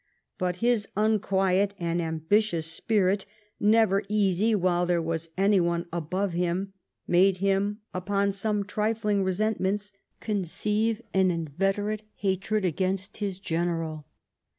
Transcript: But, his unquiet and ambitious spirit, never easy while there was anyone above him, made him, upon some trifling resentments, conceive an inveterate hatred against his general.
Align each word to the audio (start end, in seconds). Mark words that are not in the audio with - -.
But, 0.39 0.55
his 0.65 0.87
unquiet 0.97 1.75
and 1.79 2.01
ambitious 2.01 2.65
spirit, 2.65 3.27
never 3.59 4.01
easy 4.09 4.55
while 4.55 4.87
there 4.87 4.99
was 4.99 5.29
anyone 5.37 5.85
above 5.93 6.33
him, 6.33 6.73
made 7.05 7.37
him, 7.37 7.81
upon 7.93 8.31
some 8.31 8.63
trifling 8.63 9.23
resentments, 9.23 9.93
conceive 10.19 11.03
an 11.13 11.29
inveterate 11.29 12.01
hatred 12.15 12.65
against 12.65 13.17
his 13.17 13.37
general. 13.37 14.07